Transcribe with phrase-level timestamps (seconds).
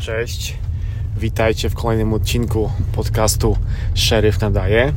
[0.00, 0.58] Cześć,
[1.16, 3.56] witajcie w kolejnym odcinku podcastu
[3.94, 4.92] Szeryf Nadaje.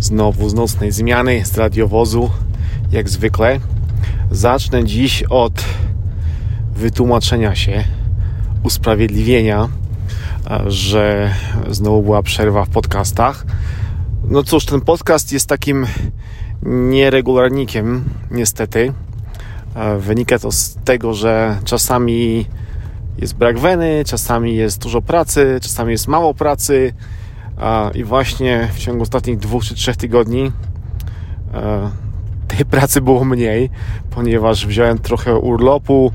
[0.00, 2.30] Znowu z nocnej zmiany, z radiowozu,
[2.92, 3.60] jak zwykle.
[4.30, 5.64] Zacznę dziś od
[6.76, 7.84] wytłumaczenia się,
[8.62, 9.68] usprawiedliwienia,
[10.66, 11.34] że
[11.70, 13.46] znowu była przerwa w podcastach.
[14.24, 15.86] No cóż, ten podcast jest takim
[16.62, 18.92] nieregularnikiem, niestety.
[19.98, 22.46] Wynika to z tego, że czasami
[23.18, 26.92] jest brak weny, czasami jest dużo pracy, czasami jest mało pracy.
[27.94, 30.52] I właśnie w ciągu ostatnich dwóch czy trzech tygodni
[32.48, 33.70] tej pracy było mniej,
[34.10, 36.12] ponieważ wziąłem trochę urlopu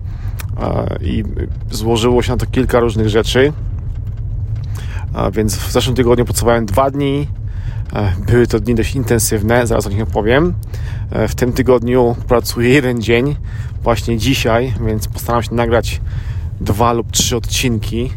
[1.01, 1.23] i
[1.71, 3.53] złożyło się na to kilka różnych rzeczy.
[5.33, 7.27] Więc w zeszłym tygodniu pracowałem dwa dni.
[8.27, 10.53] Były to dni dość intensywne, zaraz o nich opowiem.
[11.11, 13.35] W tym tygodniu pracuję jeden dzień,
[13.83, 16.02] właśnie dzisiaj, więc postaram się nagrać
[16.61, 18.11] dwa lub trzy odcinki,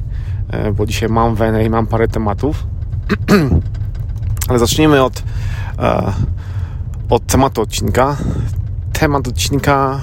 [0.48, 2.66] e, bo dzisiaj mam wenę i mam parę tematów.
[4.48, 5.22] Ale zacznijmy od,
[5.78, 6.12] e,
[7.10, 8.16] od tematu odcinka.
[8.92, 10.00] Temat odcinka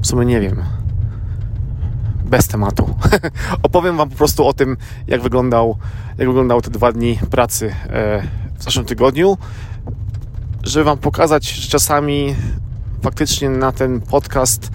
[0.00, 0.62] w sumie nie wiem.
[2.24, 2.94] Bez tematu.
[3.62, 4.76] Opowiem Wam po prostu o tym,
[5.06, 5.76] jak wyglądał,
[6.18, 8.22] jak wyglądały te dwa dni pracy e,
[8.58, 9.38] w zeszłym tygodniu,
[10.62, 12.34] żeby Wam pokazać, że czasami
[13.02, 14.70] faktycznie na ten podcast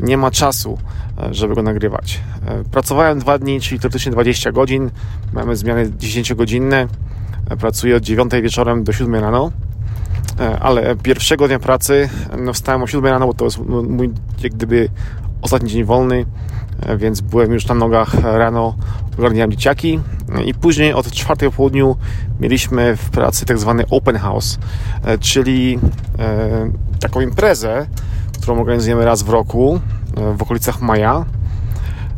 [0.00, 2.20] nie ma czasu, e, żeby go nagrywać.
[2.46, 4.90] E, pracowałem dwa dni, czyli teoretycznie 20 godzin.
[5.32, 6.86] Mamy zmiany 10-godzinne.
[7.50, 9.50] E, pracuję od 9 wieczorem do 7 rano.
[10.60, 12.08] Ale pierwszego dnia pracy
[12.38, 13.58] no, wstałem o 7 rano, bo to jest
[13.88, 14.10] mój
[14.42, 14.88] jak gdyby
[15.42, 16.26] ostatni dzień wolny,
[16.96, 18.76] więc byłem już na nogach rano,
[19.18, 20.00] ogarniałem dzieciaki
[20.44, 21.96] i później od 4 po południu
[22.40, 24.58] mieliśmy w pracy tak zwany open house,
[25.20, 25.78] czyli
[27.00, 27.86] taką imprezę,
[28.46, 29.80] którą organizujemy raz w roku e,
[30.16, 31.24] w okolicach maja,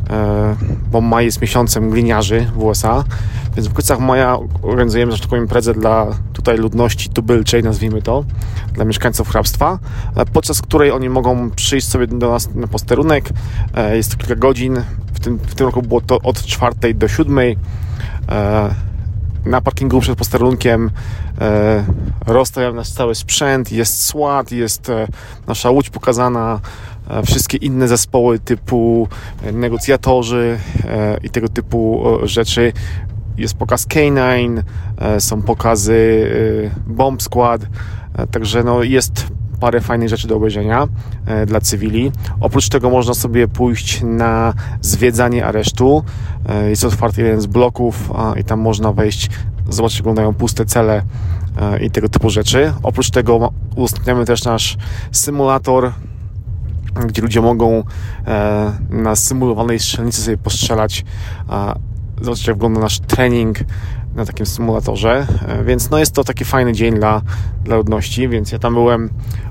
[0.09, 0.55] e,
[0.91, 3.03] bo maj jest miesiącem gliniarzy w USA,
[3.55, 8.23] więc w okolicach maja organizujemy taką imprezę dla tutaj ludności tubylczej, nazwijmy to,
[8.73, 9.79] dla mieszkańców hrabstwa,
[10.15, 13.29] e, podczas której oni mogą przyjść sobie do nas na posterunek.
[13.93, 14.83] Jest to kilka godzin.
[15.13, 17.57] W tym, w tym roku było to od czwartej do siódmej
[19.45, 20.91] na parkingu przed posterunkiem
[21.41, 21.85] e,
[22.25, 25.07] rozstawiam nasz cały sprzęt, jest SWAT, jest e,
[25.47, 26.59] nasza łódź pokazana, e,
[27.25, 29.07] wszystkie inne zespoły typu
[29.43, 32.73] e, negocjatorzy e, i tego typu rzeczy.
[33.37, 34.61] Jest pokaz K9,
[34.97, 36.29] e, są pokazy
[36.87, 37.61] Bomb Squad,
[38.31, 39.27] także no jest
[39.59, 40.87] parę fajnych rzeczy do obejrzenia
[41.47, 42.11] dla cywili.
[42.39, 46.03] Oprócz tego można sobie pójść na zwiedzanie aresztu.
[46.69, 49.29] Jest otwarty jeden z bloków i tam można wejść,
[49.69, 51.03] zobaczyć, jak wyglądają puste cele
[51.81, 52.73] i tego typu rzeczy.
[52.83, 54.77] Oprócz tego udostępniamy też nasz
[55.11, 55.91] symulator,
[57.07, 57.83] gdzie ludzie mogą
[58.89, 61.05] na symulowanej strzelnicy sobie postrzelać,
[62.21, 63.59] zobaczyć, jak wygląda nasz trening
[64.15, 67.21] na takim symulatorze, e, więc no jest to taki fajny dzień dla,
[67.63, 69.09] dla ludności, więc ja tam byłem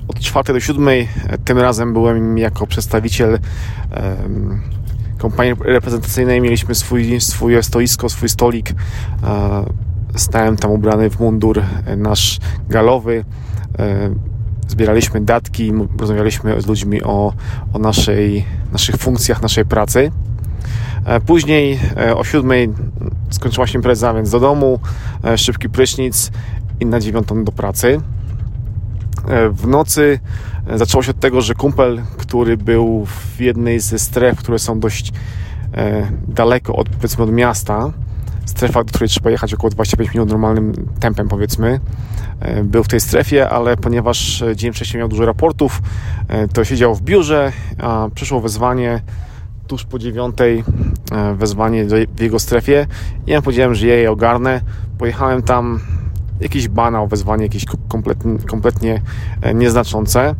[0.08, 1.06] od 4 do 7, e,
[1.44, 3.38] tym razem byłem jako przedstawiciel
[5.18, 8.74] kompanii reprezentacyjnej, mieliśmy swój, swój stoisko, swój stolik, e,
[10.14, 11.62] stałem tam ubrany w mundur
[11.96, 12.38] nasz
[12.68, 13.24] galowy,
[14.68, 17.32] zbieraliśmy datki, rozmawialiśmy z ludźmi o,
[17.72, 20.12] o naszej, naszych funkcjach, naszej pracy.
[21.26, 21.80] Później
[22.16, 22.68] o siódmej
[23.30, 24.80] skończyła się impreza, więc do domu,
[25.24, 26.30] e, szybki prysznic
[26.80, 28.00] i na dziewiątą do pracy.
[29.28, 30.20] E, w nocy
[30.66, 34.80] e, zaczęło się od tego, że kumpel, który był w jednej ze stref, które są
[34.80, 35.12] dość
[36.28, 37.92] daleko od, powiedzmy, od miasta,
[38.48, 41.80] strefa, do której trzeba jechać około 25 minut normalnym tempem, powiedzmy,
[42.64, 45.82] był w tej strefie, ale ponieważ dzień wcześniej miał dużo raportów,
[46.52, 49.00] to siedział w biurze, a przyszło wezwanie
[49.68, 50.64] tuż po dziewiątej
[51.12, 51.86] e, wezwanie
[52.16, 52.86] w jego strefie.
[53.26, 54.60] Ja powiedziałem, że ja je ogarnę.
[54.98, 55.80] Pojechałem tam,
[56.40, 59.02] jakiś banał, wezwanie jakieś kompletnie, kompletnie
[59.42, 60.34] e, nieznaczące.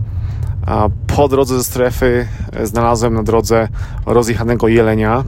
[1.07, 3.69] Po drodze ze strefy e, znalazłem na drodze
[4.07, 5.25] rozjechanego jelenia,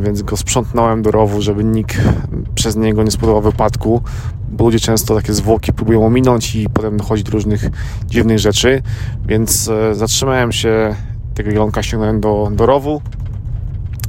[0.00, 2.00] więc go sprzątnąłem do rowu, żeby nikt
[2.54, 4.02] przez niego nie spowodował wypadku,
[4.48, 7.70] bo ludzie często takie zwłoki próbują ominąć i potem dochodzi do różnych
[8.06, 8.82] dziwnych rzeczy,
[9.26, 10.94] więc zatrzymałem się
[11.34, 13.02] tego jelonka ściągnąłem do, do rowu.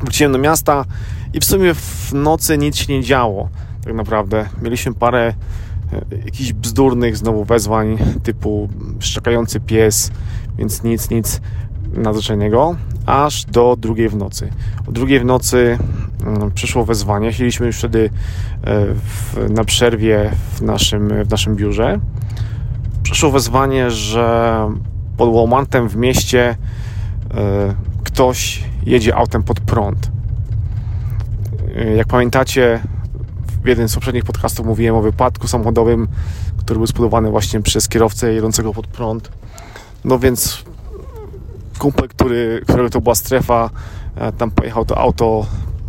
[0.02, 0.86] Wróciłem do miasta
[1.34, 3.50] i w sumie w nocy nic się nie działo.
[3.84, 4.46] Tak naprawdę.
[4.62, 5.34] Mieliśmy parę
[5.94, 8.70] e, jakichś bzdurnych znowu wezwań typu
[9.00, 10.12] szczekający pies,
[10.58, 11.42] więc nic, nic
[11.94, 12.76] nadzwyczajnego,
[13.10, 14.50] aż do drugiej w nocy.
[14.88, 15.78] O drugiej w nocy
[16.26, 17.32] mm, przyszło wezwanie.
[17.32, 18.10] Siedzieliśmy już wtedy
[18.64, 22.00] e, w, na przerwie w naszym, w naszym biurze.
[23.04, 24.68] Przyszło wezwanie, że
[25.18, 26.56] pod Walmartem w mieście
[27.34, 30.12] E, ktoś jedzie autem pod prąd.
[31.98, 32.84] jak pamiętacie,
[33.64, 36.08] w jednym z poprzednich podcastów mówiłem o wypadku samochodowym,
[36.58, 39.32] który był spowodowany właśnie przez kierowcę jedącego pod prąd.
[40.06, 40.64] No więc
[41.80, 43.70] kumpel, który, którego to była strefa,
[44.16, 45.46] e, tam pojechał to auto,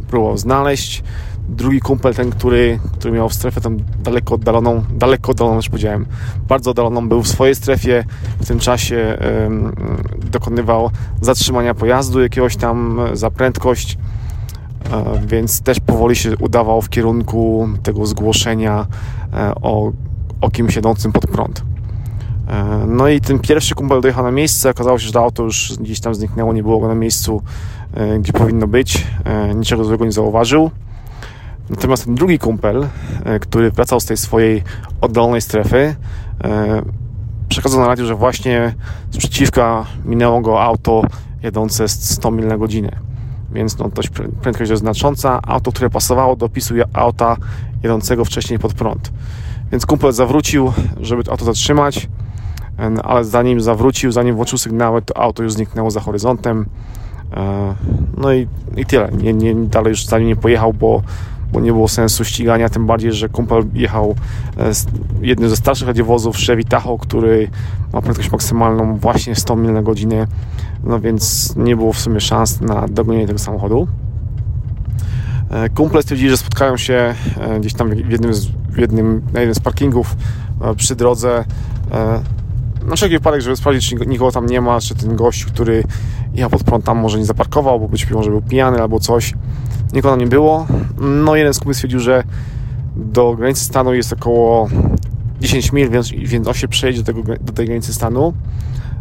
[0.08, 1.02] próbował znaleźć.
[1.48, 6.06] Drugi kumpel, ten, który, który miał strefę tam daleko oddaloną, daleko oddaloną już powiedziałem,
[6.48, 8.04] bardzo oddaloną, był w swojej strefie,
[8.40, 9.18] w tym czasie
[10.30, 10.90] dokonywał
[11.20, 13.98] zatrzymania pojazdu jakiegoś tam za prędkość,
[14.92, 18.86] um, więc też powoli się udawał w kierunku tego zgłoszenia
[19.32, 19.92] um, o,
[20.40, 21.69] o kimś siedzącym pod prąd.
[22.50, 25.72] E, no i ten pierwszy kumpel dojechał na miejsce, okazało się, że to auto już
[25.80, 27.42] gdzieś tam zniknęło, nie było go na miejscu,
[27.94, 30.70] e, gdzie powinno być, e, niczego złego nie zauważył.
[31.70, 32.86] Natomiast ten drugi kumpel,
[33.40, 34.62] który wracał z tej swojej
[35.00, 35.94] oddalonej strefy,
[37.48, 38.74] przekazał na radiu, że właśnie
[39.10, 41.02] z przeciwka minęło go auto
[41.42, 42.90] jadące 100 mil na godzinę.
[43.52, 44.08] Więc no, dość
[44.42, 45.40] prędkość jest znacząca.
[45.42, 47.36] Auto, które pasowało do opisu auta
[47.82, 49.12] jadącego wcześniej pod prąd.
[49.72, 52.08] Więc kumpel zawrócił, żeby to auto zatrzymać
[53.02, 56.66] ale zanim zawrócił, zanim włączył sygnały, to auto już zniknęło za horyzontem.
[57.36, 57.74] E,
[58.16, 58.46] no i,
[58.76, 59.10] i tyle.
[59.22, 61.02] Nie, nie, dalej już za nim nie pojechał, bo,
[61.52, 64.14] bo nie było sensu ścigania, tym bardziej, że kumpel jechał
[64.58, 64.70] e,
[65.20, 67.50] jednym ze starszych radiowozów Chevy Tahoe, który
[67.92, 70.26] ma prędkość maksymalną właśnie 100 mil na godzinę,
[70.84, 73.88] no więc nie było w sumie szans na dogonienie tego samochodu.
[75.50, 77.14] E, kumple stwierdzili, że spotkają się
[77.60, 80.16] gdzieś tam w jednym, z, w jednym na jednym z parkingów
[80.76, 81.44] przy drodze
[82.86, 85.84] na wszelki wypadek, żeby sprawdzić, czy nikogo tam nie ma, czy ten gość, który
[86.34, 89.34] jechał pod prąd tam może nie zaparkował, bo być może był pijany albo coś.
[89.92, 90.66] Nikogo tam nie było.
[91.00, 92.22] No jeden z kumpli stwierdził, że
[92.96, 94.68] do granicy stanu jest około
[95.40, 98.32] 10 mil, więc, więc on się przejedzie do, tego, do tej granicy stanu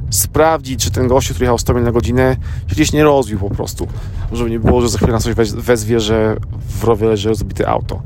[0.09, 2.35] sprawdzić, czy ten gość, który jechał 100 mil na godzinę,
[2.67, 3.87] się gdzieś nie rozbił po prostu.
[4.31, 6.37] Żeby nie było, że za chwilę na coś wezwie, że
[6.69, 8.01] w rowie leży rozbite auto.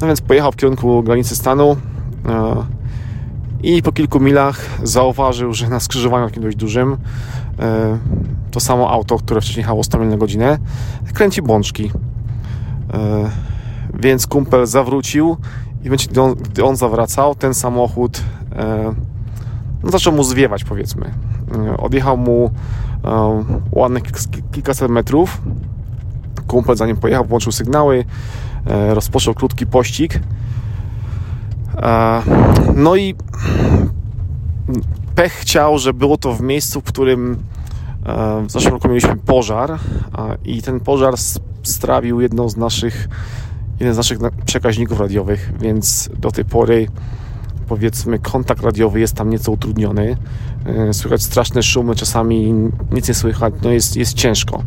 [0.00, 1.76] No więc pojechał w kierunku granicy stanu.
[3.62, 6.96] I po kilku milach zauważył, że na skrzyżowaniu takim dość dużym
[7.58, 7.98] e,
[8.50, 10.58] to samo auto, które wcześniej jechało 100 mil na godzinę,
[11.14, 11.90] kręci bączki.
[12.94, 13.30] E,
[13.94, 15.36] więc kumpel zawrócił
[15.84, 18.20] i gdy on, gdy on zawracał, ten samochód
[18.56, 18.94] e,
[19.82, 21.10] no, zaczął mu zwiewać, powiedzmy.
[21.78, 22.50] Odjechał mu
[23.72, 24.02] ładnych
[24.52, 25.40] kilkaset metrów.
[26.46, 28.04] Kumpel zanim pojechał, włączył sygnały,
[28.94, 30.20] rozpoczął krótki pościg
[32.74, 33.14] no i
[35.14, 37.36] pech chciał, że było to w miejscu, w którym
[38.06, 39.78] e, w zeszłym roku mieliśmy pożar
[40.44, 41.14] i ten pożar
[41.62, 43.08] strawił jedną z naszych,
[43.80, 46.88] jeden z naszych przekaźników radiowych, więc do tej pory
[47.68, 50.16] powiedzmy kontakt radiowy jest tam nieco utrudniony.
[50.66, 52.54] E, słychać straszne szumy, czasami
[52.92, 54.62] nic nie słychać, no jest, jest ciężko.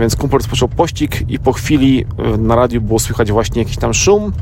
[0.00, 3.94] Więc kumpel rozpoczął pościg i po chwili e, na radiu było słychać właśnie jakiś tam
[3.94, 4.32] szum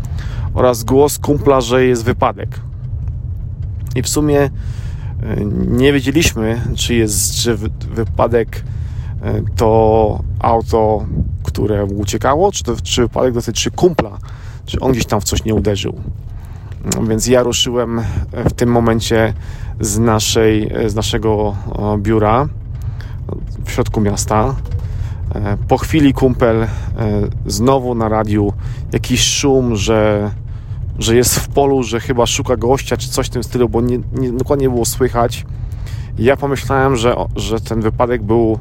[0.56, 2.60] oraz głos kumpla, że jest wypadek.
[3.96, 4.50] I w sumie e,
[5.68, 7.56] nie wiedzieliśmy, czy jest czy
[7.94, 8.64] wypadek
[9.22, 11.06] e, to auto,
[11.42, 14.18] które uciekało, czy, to, czy wypadek dotyczy kumpla,
[14.66, 16.00] czy on gdzieś tam w coś nie uderzył.
[16.94, 18.00] No, więc ja ruszyłem
[18.32, 19.34] w tym momencie
[19.80, 21.56] z, naszej, z naszego
[21.98, 22.48] biura
[23.64, 24.54] w środku miasta
[25.34, 26.68] E, po chwili kumpel e,
[27.46, 28.52] znowu na radiu
[28.92, 30.30] jakiś szum, że,
[30.98, 33.98] że jest w polu, że chyba szuka gościa czy coś w tym stylu, bo nie,
[34.12, 35.44] nie, dokładnie było słychać.
[36.18, 38.58] Ja pomyślałem, że, że ten wypadek był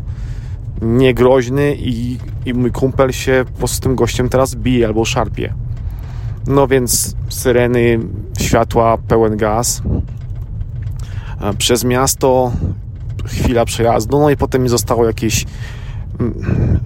[0.81, 5.53] niegroźny i, i mój kumpel się po prostu tym gościem teraz bije albo szarpie.
[6.47, 7.99] No więc syreny,
[8.39, 9.81] światła, pełen gaz.
[11.41, 12.51] E, przez miasto
[13.25, 15.45] chwila przejazdu, no i potem mi zostało jakieś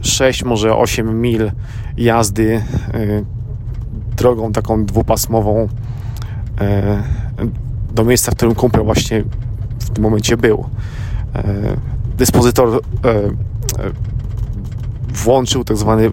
[0.02, 1.52] 6, może 8 mil
[1.98, 2.64] jazdy
[2.94, 3.24] e,
[4.20, 5.70] drogą taką dwupasmową
[6.62, 7.04] e,
[7.92, 9.24] do miejsca, w którym kumpel właśnie
[9.80, 10.66] w tym momencie był.
[11.36, 11.44] E,
[12.18, 12.82] dyspozytor
[15.14, 16.12] włączył tak zwany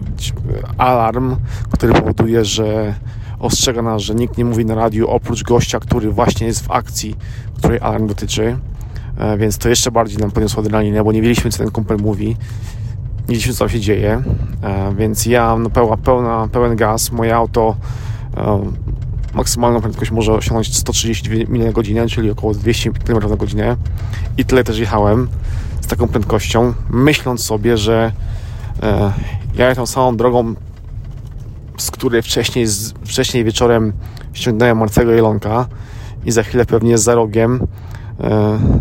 [0.77, 1.35] alarm,
[1.71, 2.93] który powoduje, że
[3.39, 7.15] ostrzega nas, że nikt nie mówi na radiu oprócz gościa, który właśnie jest w akcji,
[7.57, 8.57] której alarm dotyczy.
[9.37, 12.37] Więc to jeszcze bardziej nam podniosło adrenalinę, bo nie wiedzieliśmy, co ten kumpel mówi
[13.29, 14.23] nie wiedzieliśmy co się dzieje,
[14.63, 17.75] e, więc ja no, pełna, pełna, pełen gaz, moje auto
[18.37, 18.71] e,
[19.33, 23.75] maksymalną prędkość może osiągnąć 130 mil na godzinę, czyli około 200 km na godzinę.
[24.37, 25.27] I tyle też jechałem
[25.81, 28.11] z taką prędkością, myśląc sobie, że
[28.83, 29.11] e,
[29.55, 30.53] ja tą samą drogą,
[31.77, 32.65] z której wcześniej,
[33.05, 33.93] wcześniej wieczorem
[34.33, 35.67] ściągnąłem martwego jelonka
[36.25, 37.67] i za chwilę pewnie za rogiem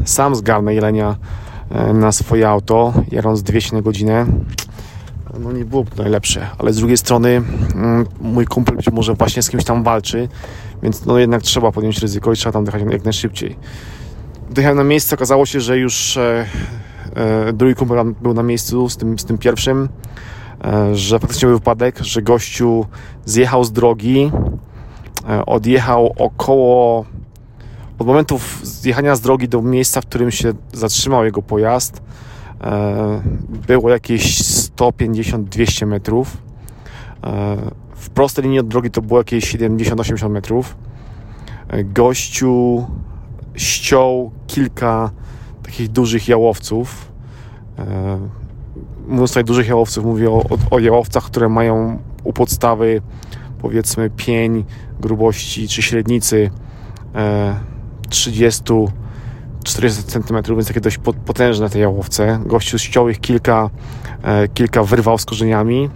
[0.05, 1.17] sam zgarnę jelenia
[1.94, 4.26] na swoje auto, jadąc 200 na godzinę.
[5.40, 7.42] no nie było najlepsze, ale z drugiej strony
[7.75, 10.28] mm, mój kumpel być może właśnie z kimś tam walczy,
[10.82, 13.56] więc no jednak trzeba podjąć ryzyko i trzeba tam dojechać jak najszybciej.
[14.50, 16.46] Dojechałem na miejsce, okazało się, że już e,
[17.14, 19.88] e, drugi kumpel był na miejscu z tym, z tym pierwszym,
[20.64, 22.87] e, że faktycznie był wypadek, że gościu
[23.25, 24.30] zjechał z drogi,
[25.28, 27.04] e, odjechał około
[27.99, 32.03] od momentu zjechania z drogi do miejsca, w którym się zatrzymał jego pojazd,
[32.61, 33.23] e,
[33.67, 36.37] było jakieś 150-200 metrów.
[37.25, 37.57] E,
[37.95, 40.76] w prostej linii od drogi to było jakieś 70-80 metrów.
[41.69, 42.87] E, gościu
[43.55, 45.11] ściął kilka
[45.62, 47.12] takich dużych jałowców.
[49.09, 53.03] Mówiąc tutaj dużych jałowców, mówię o, o jałowcach, które mają u podstawy
[53.59, 54.65] powiedzmy pień
[55.00, 56.50] grubości czy średnicy
[58.10, 58.88] 30-40
[60.06, 62.40] cm, więc takie dość potężne te jałowce.
[62.46, 63.70] Gościu ściął ich kilka,
[64.22, 65.90] e, kilka wyrwał z korzeniami.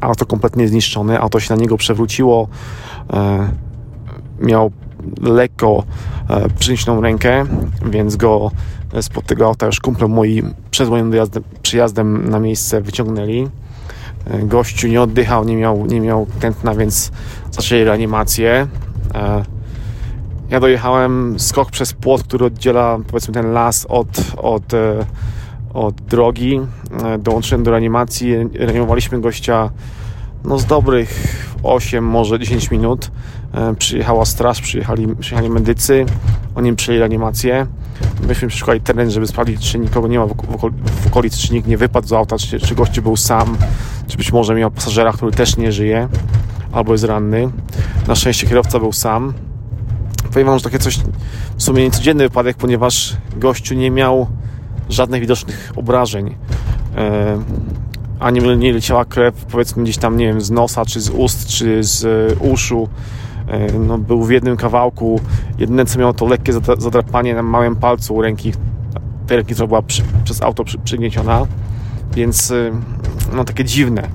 [0.00, 2.48] Auto kompletnie zniszczone, auto się na niego przewróciło.
[3.12, 3.48] E,
[4.40, 4.70] miał
[5.22, 5.84] lekko
[6.28, 7.44] e, przyniesiną rękę,
[7.86, 8.50] więc go
[9.00, 13.48] spod tego auta już kumple moi przed moim dojazdem, przyjazdem na miejsce wyciągnęli.
[14.42, 17.12] Gościu nie oddychał, nie miał, nie miał tętna, więc
[17.50, 18.66] zaczęli reanimację.
[20.50, 25.06] Ja dojechałem skok przez płot, który oddziela powiedzmy ten las od, od, e,
[25.74, 26.60] od drogi.
[27.04, 28.34] E, dołączyłem do reanimacji.
[28.54, 29.70] Reanimowaliśmy gościa
[30.44, 33.10] no, z dobrych 8, może 10 minut.
[33.54, 36.06] E, przyjechała straż, przyjechali, przyjechali medycy.
[36.54, 37.66] Oni przyjęli reanimację.
[38.28, 42.08] Myśmy przeszukali teren, żeby sprawdzić, czy nikogo nie ma w, okolicy, czy nikt nie wypadł
[42.08, 43.56] z auta, czy, czy gościu był sam,
[44.06, 46.08] czy być może miał pasażera, który też nie żyje
[46.72, 47.50] albo jest ranny.
[48.08, 49.32] Na szczęście kierowca był sam
[50.32, 50.98] powiem wam, że takie coś
[51.56, 54.26] w sumie niecodzienny wypadek, ponieważ gościu nie miał
[54.88, 56.34] żadnych widocznych obrażeń.
[56.96, 57.38] E,
[58.20, 61.84] ani nie leciała krew, powiedzmy gdzieś tam, nie wiem, z nosa, czy z ust, czy
[61.84, 62.88] z e, uszu.
[63.48, 65.20] E, no, był w jednym kawałku.
[65.58, 68.52] Jedyne co miało to lekkie zadrapanie na małym palcu ręki,
[69.26, 71.46] tej ręki, która była przy, przez auto przy, przygnieciona.
[72.14, 72.52] Więc
[73.32, 74.08] no takie dziwne.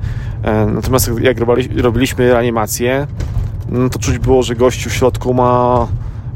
[0.74, 1.38] Natomiast jak
[1.76, 3.08] robiliśmy reanimację,
[3.72, 5.88] no to czuć było, że gościu w środku ma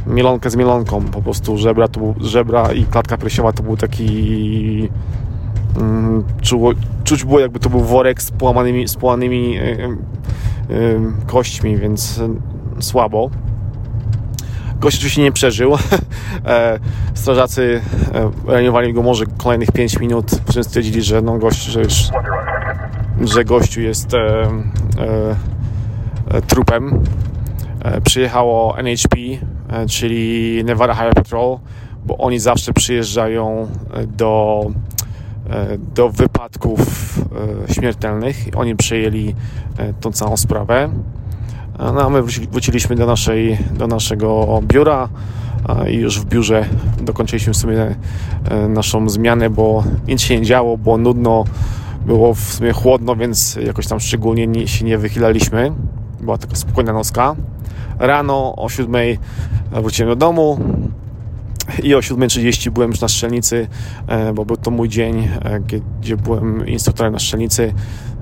[0.08, 1.06] mielonkę z mielonką.
[1.06, 4.89] Po prostu żebra, to był, żebra i klatka piersiowa to był taki...
[5.77, 6.72] Mm, czuło,
[7.04, 9.98] czuć było jakby to był worek z połamanymi, z połamanymi yy,
[10.70, 12.22] yy, kośćmi, więc
[12.80, 13.30] słabo.
[14.80, 15.77] Gość oczywiście nie przeżył.
[16.46, 16.80] E,
[17.13, 17.82] strażacy
[18.13, 21.94] e, reanimowali go może kolejnych 5 minut, po czym stwierdzili, że no gość, że, już,
[23.22, 24.18] że gościu jest e,
[26.48, 27.03] trupem.
[28.03, 29.17] Przyjechało NHP,
[29.70, 31.58] E, czyli Nevada Highway Patrol,
[32.05, 34.65] bo oni zawsze przyjeżdżają e, do,
[35.50, 36.79] e, do wypadków
[37.72, 38.38] śmiertelnych.
[38.55, 39.36] Oni przejęli
[40.01, 40.89] tą całą sprawę.
[41.79, 45.10] No, a my wróciliśmy do, naszej, do naszego biura
[45.89, 46.65] i już w biurze
[47.01, 47.96] dokończyliśmy w sumie
[48.70, 51.44] naszą zmianę, bo nic się nie działo, było nudno,
[52.05, 55.72] było w sumie chłodno, więc jakoś tam szczególnie się nie wychylaliśmy.
[56.22, 57.36] Była taka spokojna noska.
[58.00, 58.95] Rano o 7
[59.72, 60.60] wróciłem do domu
[61.84, 63.67] i o 7.30 byłem już na strzelnicy,
[64.07, 65.60] e, bo był to mój dzień, e,
[66.00, 67.74] gdzie byłem instruktorem na strzelnicy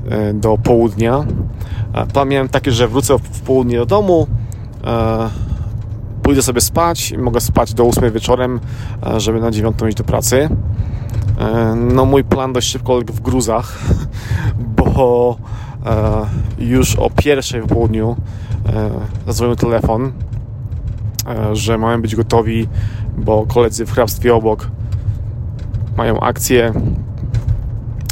[0.09, 1.25] e, do południa.
[2.13, 4.27] Plan miałem taki, że wrócę w południe do domu,
[6.23, 8.59] pójdę sobie spać mogę spać do 8 wieczorem,
[9.17, 10.49] żeby na 9 iść do pracy.
[11.75, 13.79] No mój plan dość szybko w gruzach,
[14.77, 15.37] bo
[16.59, 18.15] już o pierwszej w południu
[19.25, 20.11] zadzwonił telefon
[21.27, 22.67] E, że mają być gotowi,
[23.17, 24.67] bo koledzy w hrabstwie obok
[25.97, 26.73] mają akcję.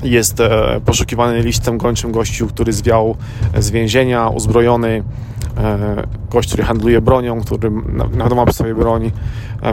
[0.04, 3.16] Jest e, poszukiwany listem gończym gościu, który zwiał
[3.58, 5.04] z więzienia, uzbrojony.
[5.58, 9.12] E, gość, który handluje bronią, który na pewno ma przy sobie broń,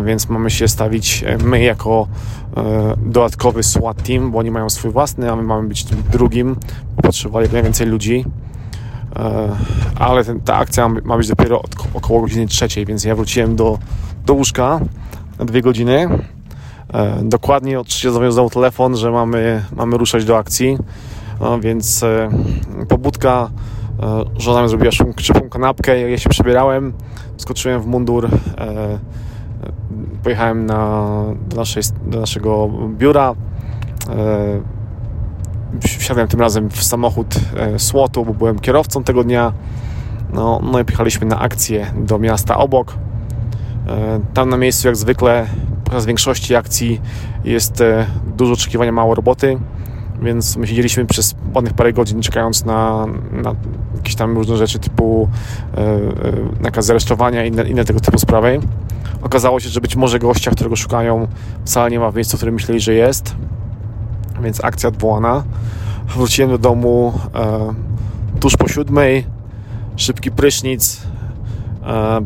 [0.05, 2.09] więc mamy się stawić my jako
[2.97, 6.57] dodatkowy SWAT team, bo oni mają swój własny, a my mamy być tym drugim.
[7.03, 8.25] Potrzebowali najwięcej ludzi.
[9.17, 9.57] E,
[9.99, 13.79] ale ten, ta akcja ma być dopiero od, około godziny trzeciej, więc ja wróciłem do,
[14.27, 14.81] do łóżka
[15.39, 16.09] na dwie godziny.
[16.95, 20.79] E, dokładnie o trzeciej zawiązał telefon, że mamy, mamy ruszać do akcji,
[21.41, 22.29] no, więc e,
[22.89, 23.51] pobudka
[24.37, 26.93] żona mi zrobiła szybką kanapkę, ja się przebierałem,
[27.37, 28.29] skoczyłem w mundur,
[30.23, 31.07] pojechałem na,
[31.49, 33.35] do, naszej, do naszego biura,
[35.83, 39.53] wsiadłem tym razem w samochód e, Słotu, bo byłem kierowcą tego dnia.
[40.33, 42.95] No, no i pojechaliśmy na akcję do miasta obok.
[43.89, 45.47] E, tam na miejscu, jak zwykle,
[45.85, 47.01] podczas większości akcji
[47.45, 49.59] jest e, dużo oczekiwania, mało roboty,
[50.23, 53.55] więc my siedzieliśmy przez ładnych parę godzin czekając na, na
[53.97, 55.29] jakieś tam różne rzeczy typu
[55.75, 56.03] e, e,
[56.61, 58.61] nakaz aresztowania i inne, inne tego typu sprawy.
[59.23, 61.29] Okazało się, że być może gościa, którego szukają,
[61.65, 63.35] wcale nie ma w miejscu, w którym myśleli, że jest,
[64.43, 65.45] więc akcja odwołana.
[66.09, 67.75] Wróciłem do domu e,
[68.41, 69.25] tuż po siódmej,
[69.97, 71.09] szybki prysznic,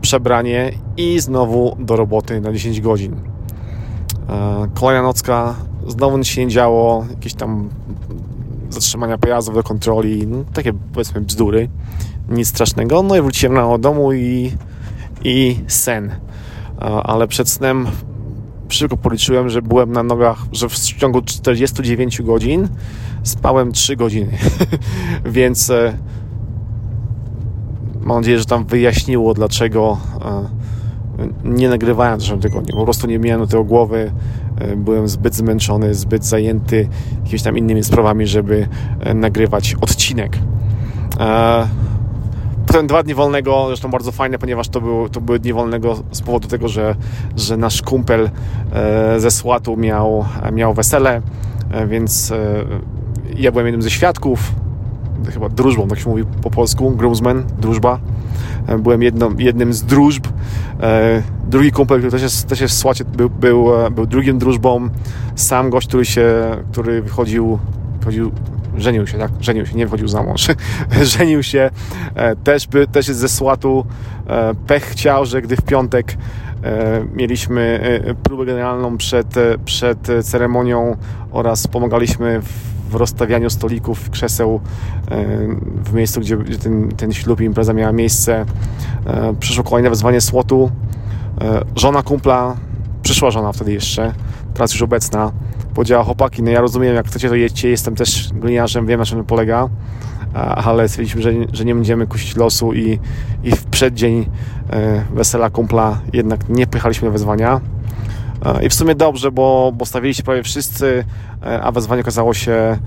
[0.00, 3.31] przebranie i znowu do roboty na 10 godzin.
[4.28, 5.54] E, kolejna nocka,
[5.86, 7.68] znowu nic się nie działo, jakieś tam
[8.70, 11.68] zatrzymania pojazdów do kontroli, no, takie powiedzmy bzdury,
[12.28, 13.02] nic strasznego.
[13.02, 14.52] No i wróciłem na domu i,
[15.24, 16.14] i sen.
[17.04, 17.86] Ale przed snem
[18.68, 22.68] szybko policzyłem, że byłem na nogach, że w ciągu 49 godzin
[23.22, 24.38] spałem 3 godziny.
[25.24, 25.98] Więc e,
[28.00, 30.48] mam nadzieję, że tam wyjaśniło, dlaczego e,
[31.44, 32.76] nie nagrywałem w zeszłym tygodniu.
[32.76, 34.12] Po prostu nie miałem do tego głowy
[34.58, 36.88] E, byłem zbyt zmęczony, zbyt zajęty
[37.22, 38.68] jakimiś tam innymi sprawami, żeby
[39.00, 40.38] e, nagrywać odcinek.
[41.20, 41.68] E,
[42.66, 46.22] potem dwa dni wolnego, zresztą bardzo fajne, ponieważ to, był, to były dni wolnego z
[46.22, 46.94] powodu tego, że,
[47.36, 48.30] że nasz kumpel
[49.18, 51.22] ze Słatu miał, miał wesele,
[51.86, 52.32] więc
[53.36, 54.52] ja byłem jednym ze świadków,
[55.32, 57.98] chyba drużbą, tak się mówi po polsku, groomsman, drużba.
[58.78, 60.26] Byłem jedną, jednym z drużb.
[61.52, 64.88] Drugi kumpel, który też jest, też jest w Słacie, był, był, e, był drugim drużbą.
[65.36, 66.32] Sam gość, który się,
[66.72, 67.58] który wychodził,
[67.98, 68.32] wychodził
[68.76, 69.30] żenił się, tak?
[69.40, 70.48] Żenił się, nie wychodził za mąż.
[71.18, 71.70] żenił się,
[72.14, 73.86] e, też, by, też jest ze Słatu.
[74.28, 76.16] E, pech chciał, że gdy w piątek
[77.14, 77.80] mieliśmy
[78.22, 80.96] próbę generalną przed, przed ceremonią
[81.32, 84.60] oraz pomagaliśmy w rozstawianiu stolików, krzeseł
[85.84, 88.44] w miejscu, gdzie ten, ten ślub i impreza miała miejsce.
[89.40, 90.70] Przyszło kolejne wezwanie słotu
[91.40, 92.56] E, żona kumpla,
[93.02, 94.12] przyszła żona wtedy jeszcze,
[94.54, 95.32] teraz już obecna,
[95.74, 99.24] powiedziała, chłopaki, no ja rozumiem, jak chcecie to jedźcie, jestem też gliniarzem, wiem na czym
[99.24, 99.68] polega,
[100.34, 102.98] ale stwierdziliśmy, że, że nie będziemy kusić losu i,
[103.44, 104.26] i w przeddzień
[104.70, 107.60] e, wesela kumpla jednak nie pojechaliśmy do wezwania.
[108.44, 111.04] E, I w sumie dobrze, bo, bo stawili się prawie wszyscy,
[111.62, 112.78] a wezwanie okazało się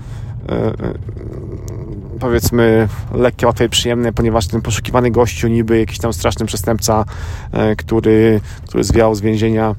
[2.20, 7.04] powiedzmy lekkie, łatwe i przyjemne, ponieważ ten poszukiwany gościu niby jakiś tam straszny przestępca,
[7.52, 9.74] e, który, który zwiał z więzienia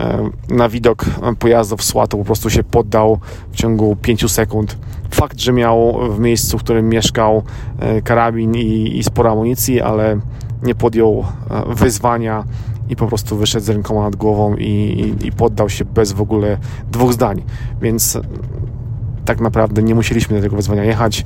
[0.00, 1.04] e, na widok
[1.38, 3.18] pojazdów SWAT-u po prostu się poddał
[3.52, 4.76] w ciągu 5 sekund.
[5.10, 7.42] Fakt, że miał w miejscu, w którym mieszkał
[7.78, 10.20] e, karabin i, i sporo amunicji, ale
[10.62, 11.24] nie podjął
[11.66, 12.44] wyzwania
[12.92, 16.20] i po prostu wyszedł z rękoma nad głową i, i, i poddał się bez w
[16.20, 16.58] ogóle
[16.90, 17.42] dwóch zdań.
[17.82, 18.18] Więc
[19.24, 21.24] tak naprawdę nie musieliśmy do tego wezwania jechać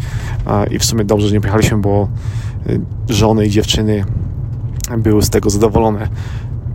[0.71, 2.09] i w sumie dobrze, że nie pojechaliśmy, bo
[2.67, 4.05] y, żony i dziewczyny
[4.99, 6.09] były z tego zadowolone.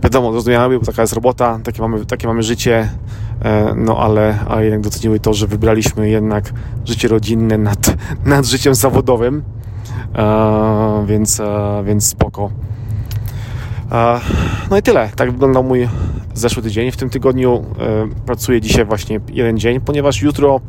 [0.02, 2.88] Wiadomo, zrozumiały, bo taka jest robota, takie mamy, takie mamy życie,
[3.42, 6.52] e, no ale, ale jednak doceniły to, że wybraliśmy jednak
[6.84, 9.42] życie rodzinne nad, nad życiem zawodowym,
[10.14, 12.50] e, więc, e, więc spoko.
[14.70, 15.08] No i tyle.
[15.16, 15.88] Tak wyglądał mój
[16.34, 16.90] zeszły tydzień.
[16.90, 20.60] W tym tygodniu e, pracuję dzisiaj właśnie jeden dzień, ponieważ jutro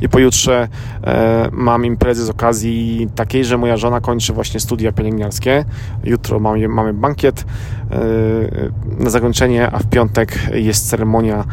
[0.00, 0.68] i pojutrze
[1.04, 5.64] e, mam imprezy z okazji takiej, że moja żona kończy właśnie studia pielęgniarskie.
[6.04, 7.44] Jutro mamy, mamy bankiet
[7.90, 11.44] e, na zakończenie, a w piątek jest ceremonia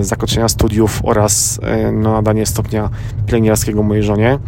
[0.00, 1.60] zakończenia studiów oraz
[1.92, 2.90] no, nadanie stopnia
[3.26, 4.38] pielęgniarskiego mojej żonie,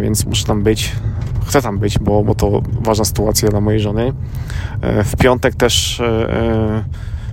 [0.00, 0.92] więc muszę tam być
[1.52, 4.12] chcę tam być, bo, bo to ważna sytuacja dla mojej żony.
[4.82, 6.02] W piątek też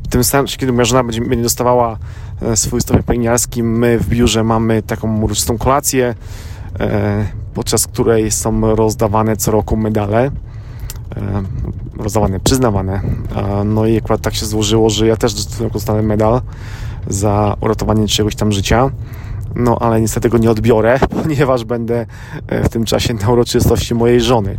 [0.10, 1.98] tym samym, kiedy moja żona będzie, będzie dostawała
[2.42, 6.16] e, swój stopień pielęgniarski, my w biurze mamy taką uroczystą kolację,
[6.80, 10.32] e, podczas której są rozdawane co roku medale e,
[11.98, 13.02] rozdawane, przyznawane.
[13.66, 15.34] No i akurat tak się złożyło, że ja też
[15.74, 16.42] dostanę medal
[17.08, 18.90] za uratowanie czegoś tam życia.
[19.56, 22.06] No ale niestety go nie odbiorę, ponieważ będę
[22.48, 24.58] w tym czasie na uroczystości mojej żony.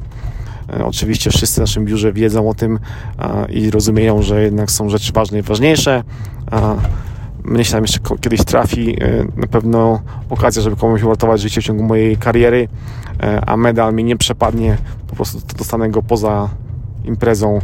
[0.72, 2.78] E, oczywiście wszyscy w naszym biurze wiedzą o tym
[3.48, 6.04] i rozumieją, że jednak są rzeczy ważne i ważniejsze.
[7.44, 10.00] Mnie się tam jeszcze kiedyś trafi e, na pewno
[10.30, 12.68] okazja, żeby komuś uratować życie w ciągu mojej kariery,
[13.22, 14.76] e, a medal mi nie przepadnie,
[15.08, 16.48] po prostu dostanę go poza
[17.04, 17.58] imprezą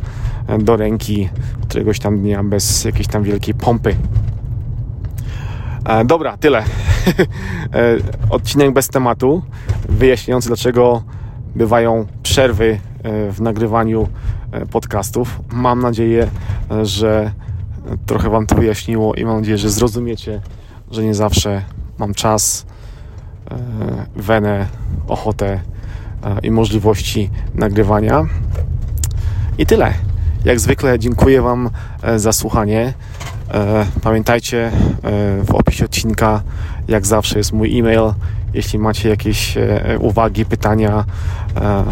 [0.59, 1.29] do ręki
[1.63, 3.97] któregoś tam dnia bez jakiejś tam wielkiej pompy.
[6.05, 6.65] Dobra, tyle.
[8.31, 9.43] Odcinek bez tematu,
[9.89, 11.03] wyjaśniający dlaczego
[11.55, 14.09] bywają przerwy e, w nagrywaniu
[14.53, 15.41] e, podcastów.
[15.53, 16.29] Mam nadzieję,
[16.71, 17.31] e, że
[18.07, 20.41] trochę Wam to wyjaśniło i mam nadzieję, że zrozumiecie,
[20.91, 21.63] że nie zawsze
[21.99, 22.67] mam czas,
[24.17, 24.67] wenę,
[25.09, 25.61] ochotę
[26.43, 28.25] i możliwości nagrywania.
[29.59, 29.95] I tyle.
[30.45, 31.71] Jak zwykle dziękuję Wam
[32.17, 32.95] za słuchanie.
[34.03, 34.71] Pamiętajcie,
[35.43, 36.43] w opisie odcinka,
[36.89, 38.13] jak zawsze, jest mój e-mail
[38.57, 41.05] Jeśli macie jakieś e, uwagi, pytania,
[41.57, 41.85] e,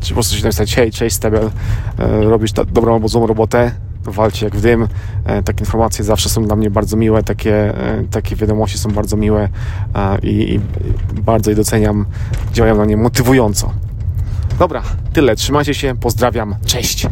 [0.00, 1.50] czy po prostu się napisać, hej, cześć Stebel,
[1.98, 3.70] e, robisz dobrą albo złą robotę,
[4.04, 4.88] walcie jak w dym.
[5.24, 9.16] E, takie informacje zawsze są dla mnie bardzo miłe, takie, e, takie wiadomości są bardzo
[9.16, 9.48] miłe
[9.94, 10.60] e, i, i
[11.20, 12.06] bardzo je doceniam,
[12.52, 13.72] działają na mnie motywująco.
[14.58, 17.06] Dobra, tyle, trzymajcie się, pozdrawiam, cześć!